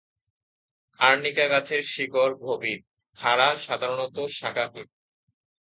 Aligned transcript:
আরনিকা 0.99 1.45
গাছের 1.47 1.81
শিকড় 1.83 2.33
গভীর, 2.41 2.79
খাড়া, 3.17 3.49
সাধারণত 3.65 4.17
শাখাহীন। 4.37 4.87